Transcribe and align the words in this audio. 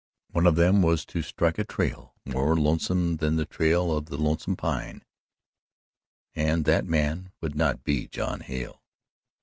One 0.31 0.47
of 0.47 0.55
them 0.55 0.81
was 0.81 1.05
to 1.05 1.21
strike 1.21 1.59
a 1.59 1.63
trail 1.63 2.15
more 2.25 2.55
lonesome 2.57 3.17
than 3.17 3.35
the 3.35 3.45
Trail 3.45 3.95
of 3.95 4.07
the 4.07 4.17
Lonesome 4.17 4.55
Pine, 4.55 5.03
and 6.33 6.65
that 6.65 6.85
man 6.87 7.31
would 7.39 7.53
not 7.53 7.83
be 7.83 8.07
John 8.07 8.39
Hale. 8.39 8.81